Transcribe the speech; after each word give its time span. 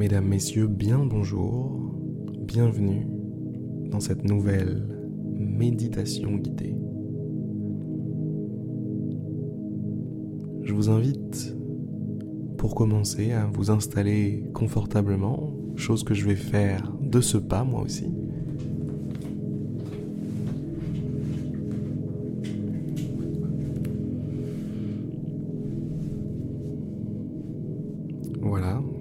Mesdames, 0.00 0.28
Messieurs, 0.28 0.66
bien 0.66 1.04
bonjour, 1.04 1.78
bienvenue 2.38 3.06
dans 3.90 4.00
cette 4.00 4.24
nouvelle 4.24 4.88
méditation 5.38 6.36
guidée. 6.36 6.74
Je 10.62 10.72
vous 10.72 10.88
invite 10.88 11.54
pour 12.56 12.74
commencer 12.74 13.32
à 13.32 13.44
vous 13.44 13.70
installer 13.70 14.42
confortablement, 14.54 15.52
chose 15.76 16.02
que 16.02 16.14
je 16.14 16.24
vais 16.24 16.34
faire 16.34 16.96
de 17.02 17.20
ce 17.20 17.36
pas 17.36 17.64
moi 17.64 17.82
aussi. 17.82 18.08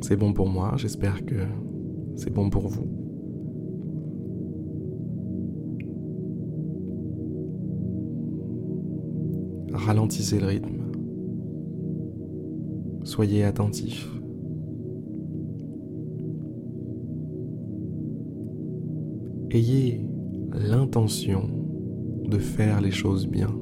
C'est 0.10 0.18
bon 0.18 0.34
pour 0.34 0.50
moi, 0.50 0.74
j'espère 0.76 1.24
que 1.24 1.36
c'est 2.16 2.34
bon 2.34 2.50
pour 2.50 2.68
vous. 2.68 2.88
Ralentissez 9.72 10.40
le 10.40 10.48
rythme. 10.48 10.82
Soyez 13.04 13.44
attentif. 13.44 14.10
Ayez 19.52 20.04
l'intention 20.54 21.48
de 22.26 22.40
faire 22.40 22.82
les 22.82 22.90
choses 22.90 23.28
bien. 23.28 23.56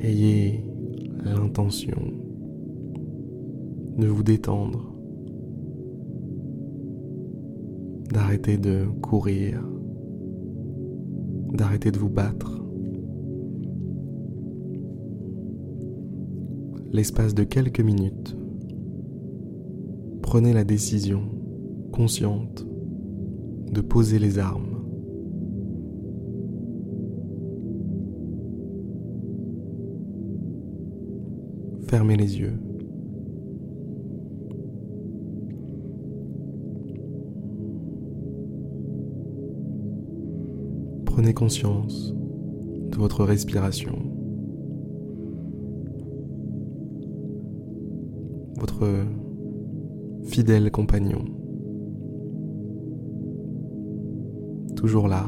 Ayez 0.00 0.62
l'intention 1.24 2.25
de 3.98 4.08
vous 4.08 4.22
détendre, 4.22 4.92
d'arrêter 8.12 8.58
de 8.58 8.84
courir, 9.00 9.62
d'arrêter 11.52 11.90
de 11.90 11.98
vous 11.98 12.10
battre. 12.10 12.62
L'espace 16.92 17.34
de 17.34 17.44
quelques 17.44 17.80
minutes, 17.80 18.36
prenez 20.22 20.52
la 20.52 20.64
décision 20.64 21.22
consciente 21.92 22.66
de 23.72 23.80
poser 23.80 24.18
les 24.18 24.38
armes. 24.38 24.76
Fermez 31.88 32.16
les 32.16 32.38
yeux. 32.38 32.58
Prenez 41.16 41.32
conscience 41.32 42.14
de 42.90 42.96
votre 42.98 43.24
respiration, 43.24 43.94
votre 48.58 48.86
fidèle 50.24 50.70
compagnon, 50.70 51.24
toujours 54.76 55.08
là, 55.08 55.24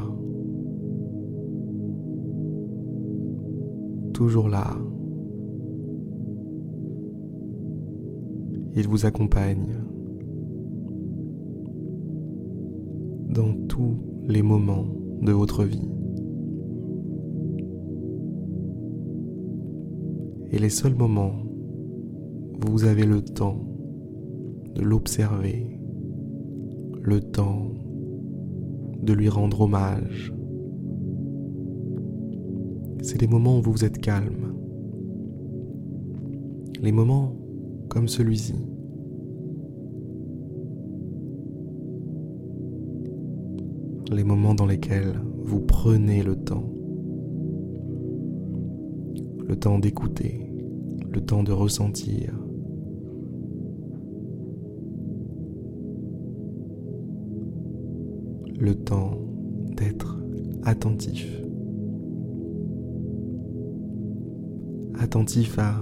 toujours 4.13 4.47
là. 4.47 4.77
Il 8.75 8.87
vous 8.87 9.07
accompagne 9.07 9.73
dans 13.33 13.55
tous 13.67 13.97
les 14.27 14.43
moments 14.43 14.98
de 15.21 15.31
votre 15.31 15.63
vie. 15.63 15.89
Et 20.51 20.59
les 20.59 20.69
seuls 20.69 20.95
moments 20.95 21.35
où 22.55 22.71
vous 22.71 22.85
avez 22.85 23.05
le 23.05 23.21
temps 23.21 23.63
de 24.75 24.81
l'observer, 24.81 25.79
le 27.01 27.21
temps 27.21 27.71
de 29.01 29.13
lui 29.13 29.29
rendre 29.29 29.61
hommage, 29.61 30.33
c'est 33.01 33.21
les 33.21 33.27
moments 33.27 33.59
où 33.59 33.61
vous 33.61 33.85
êtes 33.85 33.99
calme, 33.99 34.53
les 36.81 36.91
moments 36.91 37.35
comme 37.89 38.07
celui-ci. 38.07 38.55
Les 44.11 44.23
moments 44.23 44.55
dans 44.55 44.65
lesquels 44.65 45.19
vous 45.43 45.59
prenez 45.59 46.23
le 46.23 46.35
temps. 46.35 46.69
Le 49.47 49.55
temps 49.55 49.79
d'écouter, 49.79 50.49
le 51.11 51.21
temps 51.21 51.43
de 51.43 51.51
ressentir. 51.51 52.33
Le 58.59 58.75
temps 58.75 59.17
d'être 59.77 60.19
attentif. 60.63 61.41
Attentif 64.99 65.57
à 65.57 65.75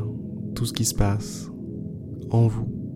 tout 0.53 0.65
ce 0.65 0.73
qui 0.73 0.85
se 0.85 0.93
passe 0.93 1.51
en 2.29 2.47
vous 2.47 2.86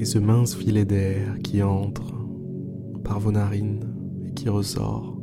et 0.00 0.06
ce 0.06 0.18
mince 0.18 0.54
filet 0.54 0.86
d'air 0.86 1.38
qui 1.44 1.62
entre 1.62 2.14
par 3.04 3.20
vos 3.20 3.32
narines 3.32 3.84
et 4.26 4.32
qui 4.32 4.48
ressort. 4.48 5.18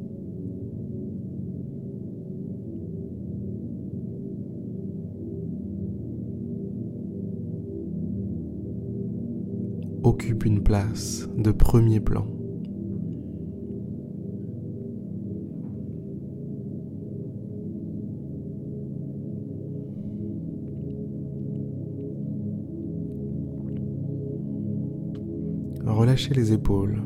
occupe 10.03 10.45
une 10.45 10.63
place 10.63 11.27
de 11.37 11.51
premier 11.51 11.99
plan. 11.99 12.36
Relâchez 25.87 26.33
les 26.33 26.53
épaules. 26.53 27.01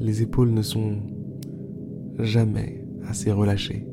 Les 0.00 0.22
épaules 0.22 0.50
ne 0.50 0.62
sont 0.62 0.96
jamais 2.18 2.84
assez 3.06 3.30
relâchées. 3.30 3.86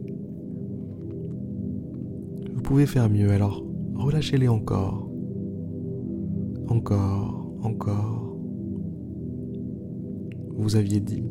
Vous 2.54 2.62
pouvez 2.62 2.86
faire 2.86 3.10
mieux, 3.10 3.30
alors 3.30 3.64
relâchez-les 3.96 4.48
encore. 4.48 5.10
Encore, 6.68 7.52
encore. 7.64 8.38
Vous 10.56 10.76
aviez 10.76 11.00
dit 11.00 11.24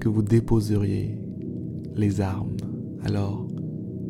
que 0.00 0.08
vous 0.08 0.22
déposeriez 0.22 1.18
les 1.94 2.20
armes, 2.20 2.56
alors 3.02 3.46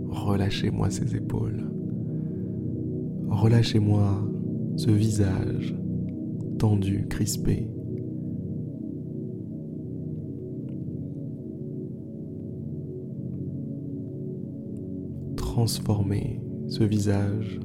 relâchez-moi 0.08 0.90
ces 0.90 1.14
épaules. 1.16 1.70
Relâchez-moi 3.28 4.22
ce 4.76 4.90
visage 4.90 5.74
tendu, 6.58 7.06
crispé. 7.08 7.68
Transformez 15.36 16.40
ce 16.68 16.84
visage. 16.84 17.60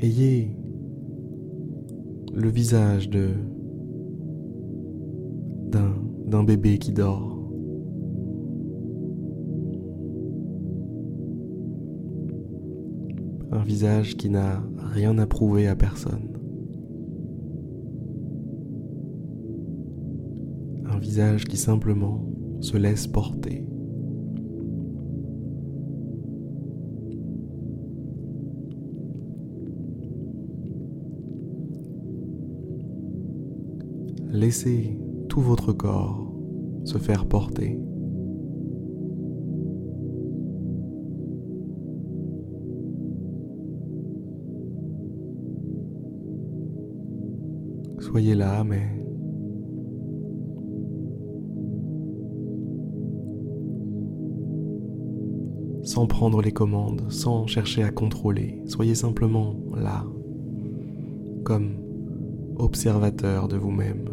Ayez 0.00 0.56
le 2.34 2.48
visage 2.48 3.08
de 3.08 3.28
d'un 5.70 5.94
d'un 6.26 6.42
bébé 6.42 6.78
qui 6.78 6.92
dort. 6.92 7.41
un 13.62 13.64
visage 13.64 14.16
qui 14.16 14.28
n'a 14.28 14.60
rien 14.92 15.16
à 15.18 15.26
prouver 15.26 15.68
à 15.68 15.76
personne. 15.76 16.36
Un 20.84 20.98
visage 20.98 21.44
qui 21.44 21.56
simplement 21.56 22.26
se 22.60 22.76
laisse 22.76 23.06
porter. 23.06 23.64
Laissez 34.32 34.98
tout 35.28 35.40
votre 35.40 35.72
corps 35.72 36.34
se 36.84 36.98
faire 36.98 37.26
porter. 37.26 37.78
Soyez 48.12 48.34
là, 48.34 48.62
mais 48.62 48.82
sans 55.82 56.06
prendre 56.06 56.42
les 56.42 56.52
commandes, 56.52 57.10
sans 57.10 57.46
chercher 57.46 57.82
à 57.84 57.90
contrôler. 57.90 58.60
Soyez 58.66 58.94
simplement 58.94 59.56
là, 59.74 60.04
comme 61.42 61.70
observateur 62.56 63.48
de 63.48 63.56
vous-même. 63.56 64.04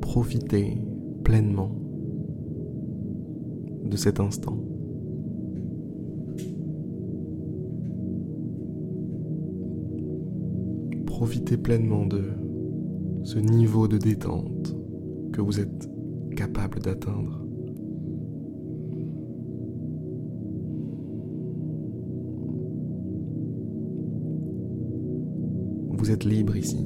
Profitez 0.00 0.78
pleinement 1.22 1.72
de 3.84 3.98
cet 3.98 4.18
instant. 4.18 4.71
Profitez 11.22 11.56
pleinement 11.56 12.04
de 12.04 12.32
ce 13.22 13.38
niveau 13.38 13.86
de 13.86 13.96
détente 13.96 14.74
que 15.32 15.40
vous 15.40 15.60
êtes 15.60 15.88
capable 16.36 16.80
d'atteindre. 16.80 17.46
Vous 25.90 26.10
êtes 26.10 26.24
libre 26.24 26.56
ici. 26.56 26.84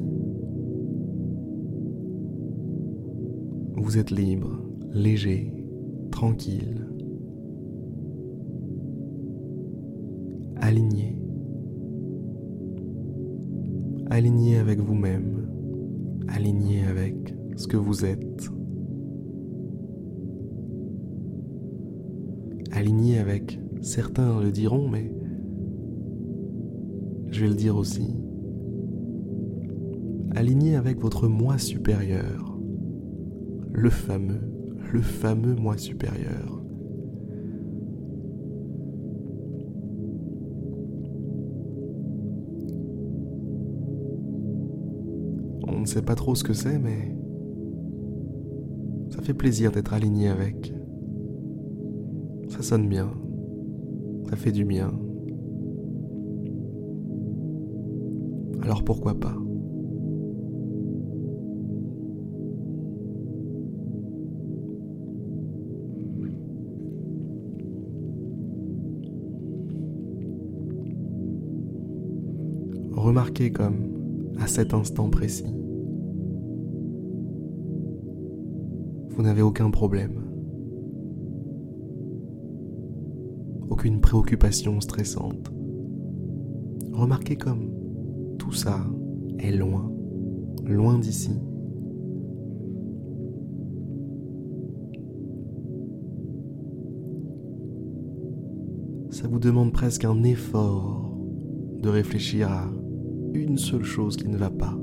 Vous 3.79 3.97
êtes 3.97 4.11
libre, 4.11 4.51
léger, 4.93 5.51
tranquille, 6.11 6.87
aligné 14.11 14.59
avec 14.59 14.81
vous-même, 14.81 15.49
aligné 16.29 16.85
avec 16.85 17.35
ce 17.57 17.67
que 17.67 17.77
vous 17.77 18.05
êtes, 18.05 18.51
aligné 22.73 23.19
avec, 23.19 23.59
certains 23.81 24.41
le 24.41 24.53
diront, 24.53 24.89
mais 24.89 25.13
je 27.31 27.41
vais 27.41 27.49
le 27.49 27.55
dire 27.55 27.77
aussi, 27.77 28.15
aligné 30.35 30.77
avec 30.77 31.01
votre 31.01 31.29
moi 31.29 31.59
supérieur, 31.59 32.59
le 33.73 33.91
fameux, 33.91 34.41
le 34.93 35.01
fameux 35.01 35.55
moi 35.55 35.77
supérieur. 35.77 36.66
Ne 45.87 45.91
sait 45.93 46.03
pas 46.03 46.17
trop 46.17 46.35
ce 46.35 46.43
que 46.43 46.53
c'est, 46.53 46.81
mais 46.81 47.17
ça 49.09 49.23
fait 49.23 49.35
plaisir 49.35 49.71
d'être 49.71 49.95
aligné 49.95 50.29
avec. 50.29 50.75
Ça 52.49 52.63
sonne 52.63 52.89
bien, 52.89 53.09
ça 54.29 54.35
fait 54.35 54.51
du 54.51 54.65
bien. 54.65 54.93
Alors 58.63 58.83
pourquoi 58.83 59.15
pas? 59.15 59.37
Remarquez 72.93 73.53
comme, 73.53 74.35
à 74.41 74.49
cet 74.49 74.75
instant 74.75 75.11
précis, 75.11 75.45
vous 79.17 79.23
n'avez 79.23 79.41
aucun 79.41 79.71
problème, 79.71 80.23
aucune 83.71 84.01
préoccupation 84.01 84.79
stressante. 84.83 85.51
Remarquez 86.93 87.37
comme 87.37 87.71
tout 88.39 88.53
ça 88.53 88.87
est 89.39 89.53
loin, 89.53 89.91
loin 90.65 90.99
d'ici. 90.99 91.33
Ça 99.11 99.29
vous 99.29 99.39
demande 99.39 99.73
presque 99.73 100.05
un 100.05 100.25
effort 100.25 101.17
de 101.83 101.89
réfléchir 101.89 102.53
à 102.53 102.71
une 103.33 103.57
seule 103.57 103.85
chose 103.85 104.19
qui 104.19 104.29
ne 104.29 104.37
va 104.37 104.51
pas. 104.51 104.77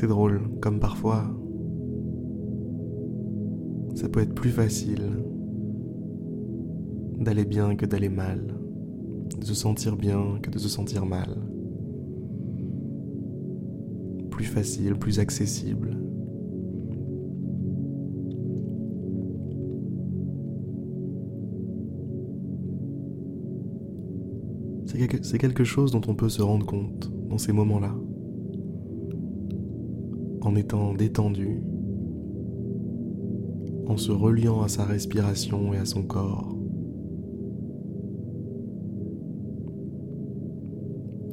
C'est 0.00 0.06
drôle, 0.06 0.42
comme 0.60 0.78
parfois, 0.78 1.24
ça 3.96 4.08
peut 4.08 4.20
être 4.20 4.32
plus 4.32 4.50
facile 4.50 5.02
d'aller 7.18 7.44
bien 7.44 7.74
que 7.74 7.84
d'aller 7.84 8.08
mal, 8.08 8.54
de 9.36 9.44
se 9.44 9.54
sentir 9.54 9.96
bien 9.96 10.38
que 10.40 10.50
de 10.50 10.58
se 10.58 10.68
sentir 10.68 11.04
mal. 11.04 11.36
Plus 14.30 14.44
facile, 14.44 14.94
plus 14.94 15.18
accessible. 15.18 15.98
C'est 25.22 25.38
quelque 25.38 25.64
chose 25.64 25.90
dont 25.90 26.02
on 26.06 26.14
peut 26.14 26.28
se 26.28 26.40
rendre 26.40 26.64
compte 26.66 27.10
dans 27.28 27.38
ces 27.38 27.52
moments-là. 27.52 27.96
En 30.48 30.56
étant 30.56 30.94
détendu, 30.94 31.60
en 33.86 33.98
se 33.98 34.10
reliant 34.10 34.62
à 34.62 34.68
sa 34.68 34.86
respiration 34.86 35.74
et 35.74 35.76
à 35.76 35.84
son 35.84 36.04
corps, 36.04 36.56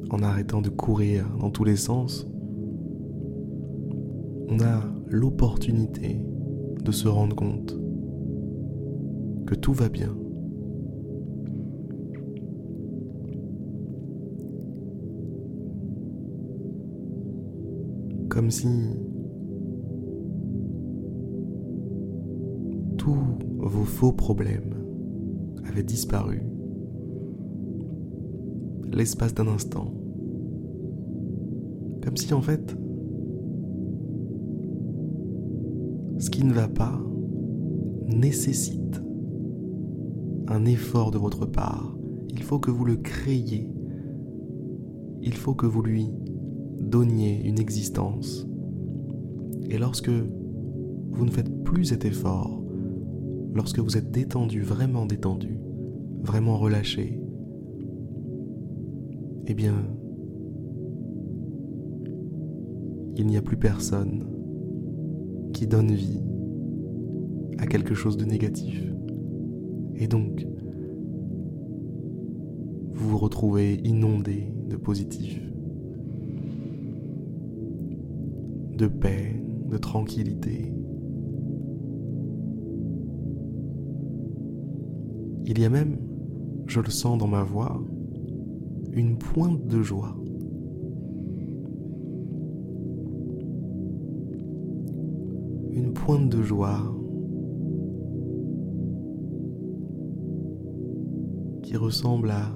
en 0.09 0.21
arrêtant 0.21 0.61
de 0.61 0.67
courir 0.67 1.33
dans 1.39 1.49
tous 1.49 1.63
les 1.63 1.77
sens, 1.77 2.27
on 4.49 4.59
a 4.59 4.83
l'opportunité 5.07 6.19
de 6.83 6.91
se 6.91 7.07
rendre 7.07 7.37
compte 7.37 7.79
que 9.45 9.55
tout 9.55 9.71
va 9.71 9.87
bien. 9.87 10.13
comme 18.35 18.51
si 18.51 18.67
tous 23.05 23.37
vos 23.59 23.83
faux 23.83 24.13
problèmes 24.13 24.73
avaient 25.67 25.83
disparu 25.83 26.41
l'espace 28.91 29.35
d'un 29.35 29.47
instant. 29.47 29.93
Comme 32.03 32.17
si 32.17 32.33
en 32.33 32.41
fait, 32.41 32.75
ce 36.17 36.31
qui 36.31 36.43
ne 36.45 36.51
va 36.51 36.67
pas 36.67 36.99
nécessite 38.07 39.03
un 40.47 40.65
effort 40.65 41.11
de 41.11 41.19
votre 41.19 41.45
part. 41.45 41.95
Il 42.33 42.41
faut 42.41 42.57
que 42.57 42.71
vous 42.71 42.85
le 42.85 42.95
créiez. 42.95 43.69
Il 45.21 45.35
faut 45.35 45.53
que 45.53 45.67
vous 45.67 45.83
lui 45.83 46.09
donniez 46.79 47.45
une 47.45 47.59
existence. 47.59 48.47
Et 49.69 49.77
lorsque 49.77 50.09
vous 50.09 51.25
ne 51.25 51.29
faites 51.29 51.63
plus 51.63 51.85
cet 51.85 52.03
effort, 52.05 52.64
lorsque 53.55 53.79
vous 53.79 53.97
êtes 53.97 54.11
détendu, 54.11 54.61
vraiment 54.61 55.07
détendu, 55.07 55.57
vraiment 56.21 56.57
relâché, 56.57 57.19
eh 59.47 59.53
bien, 59.55 59.75
il 63.15 63.25
n'y 63.25 63.37
a 63.37 63.41
plus 63.41 63.57
personne 63.57 64.27
qui 65.53 65.65
donne 65.65 65.91
vie 65.91 66.21
à 67.57 67.65
quelque 67.65 67.95
chose 67.95 68.17
de 68.17 68.25
négatif. 68.25 68.83
Et 69.95 70.07
donc, 70.07 70.45
vous 72.93 73.09
vous 73.09 73.17
retrouvez 73.17 73.75
inondé 73.83 74.53
de 74.69 74.75
positif. 74.75 75.41
de 78.75 78.87
paix, 78.87 79.41
de 79.69 79.77
tranquillité. 79.77 80.73
Il 85.47 85.59
y 85.59 85.65
a 85.65 85.69
même, 85.69 85.97
je 86.65 86.79
le 86.79 86.89
sens 86.89 87.19
dans 87.19 87.27
ma 87.27 87.43
voix, 87.43 87.79
une 88.93 89.17
pointe 89.17 89.67
de 89.67 89.83
joie. 89.83 90.15
Une 95.71 95.93
pointe 95.93 96.29
de 96.29 96.41
joie 96.41 96.81
qui 101.61 101.77
ressemble 101.77 102.31
à 102.31 102.51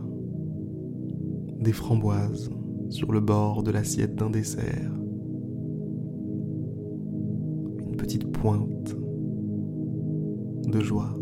des 1.59 1.73
framboises 1.73 2.49
sur 2.89 3.11
le 3.11 3.19
bord 3.19 3.61
de 3.61 3.69
l'assiette 3.69 4.15
d'un 4.15 4.31
dessert. 4.31 4.91
Une 7.87 7.97
petite 7.97 8.31
pointe 8.31 8.95
de 10.65 10.79
joie. 10.79 11.19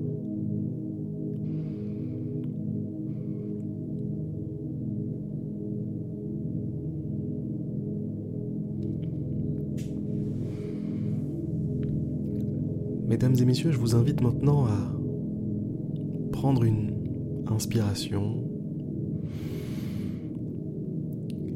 Mesdames 13.07 13.35
et 13.39 13.45
messieurs, 13.45 13.71
je 13.71 13.77
vous 13.77 13.95
invite 13.95 14.21
maintenant 14.21 14.65
à 14.65 14.77
prendre 16.33 16.65
une 16.65 16.93
inspiration, 17.47 18.43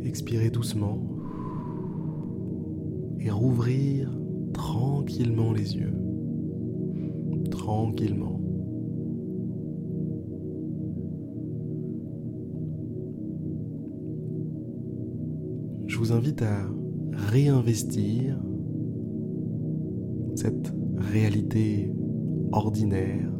expirer 0.05 0.49
doucement 0.49 0.97
et 3.19 3.29
rouvrir 3.29 4.17
tranquillement 4.53 5.51
les 5.51 5.75
yeux. 5.75 5.93
Tranquillement. 7.51 8.39
Je 15.85 15.97
vous 15.97 16.13
invite 16.13 16.43
à 16.43 16.65
réinvestir 17.11 18.39
cette 20.35 20.80
réalité 21.01 21.91
ordinaire, 22.51 23.31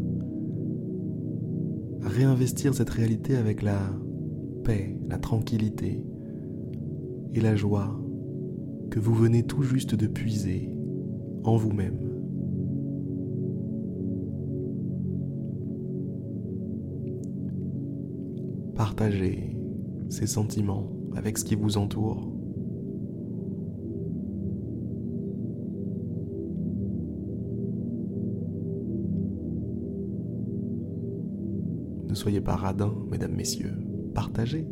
réinvestir 2.02 2.74
cette 2.74 2.90
réalité 2.90 3.36
avec 3.36 3.62
la 3.62 3.80
paix, 4.64 4.98
la 5.10 5.18
tranquillité 5.18 6.04
et 7.34 7.40
la 7.40 7.56
joie 7.56 8.00
que 8.90 9.00
vous 9.00 9.14
venez 9.14 9.44
tout 9.44 9.64
juste 9.64 9.96
de 9.96 10.08
puiser 10.08 10.74
en 11.44 11.56
vous-même. 11.56 12.12
Partagez 18.76 19.56
ces 20.10 20.28
sentiments 20.28 20.90
avec 21.16 21.38
ce 21.38 21.46
qui 21.46 21.56
vous 21.56 21.78
entoure. 21.78 22.41
Soyez 32.22 32.42
pas 32.42 32.56
radins, 32.56 32.94
mesdames, 33.10 33.34
messieurs. 33.34 33.74
Partagez. 34.14 34.68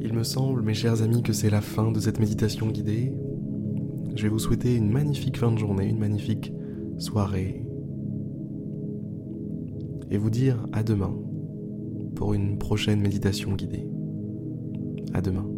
Il 0.00 0.14
me 0.14 0.22
semble, 0.22 0.62
mes 0.62 0.72
chers 0.72 1.02
amis, 1.02 1.22
que 1.22 1.34
c'est 1.34 1.50
la 1.50 1.60
fin 1.60 1.92
de 1.92 2.00
cette 2.00 2.18
méditation 2.18 2.68
guidée. 2.68 3.12
Je 4.14 4.22
vais 4.22 4.28
vous 4.30 4.38
souhaiter 4.38 4.74
une 4.74 4.90
magnifique 4.90 5.36
fin 5.36 5.52
de 5.52 5.58
journée, 5.58 5.86
une 5.86 5.98
magnifique 5.98 6.50
soirée. 6.96 7.62
Et 10.10 10.16
vous 10.16 10.30
dire 10.30 10.66
à 10.72 10.82
demain 10.82 11.14
pour 12.14 12.32
une 12.32 12.56
prochaine 12.56 13.00
méditation 13.00 13.52
guidée. 13.52 13.86
À 15.12 15.20
demain. 15.20 15.55